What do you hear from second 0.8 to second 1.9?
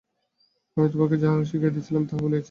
তোমাকে যাহা শিখাইয়া